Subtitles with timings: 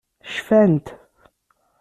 [0.35, 0.85] Cfant.